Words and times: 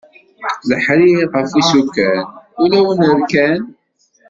Leḥrir 0.69 1.19
ɣef 1.33 1.51
isukan 1.61 2.21
ulawen 2.63 3.01
rkan. 3.19 3.61